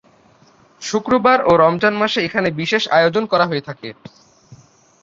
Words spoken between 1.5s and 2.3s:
রমজান মাসে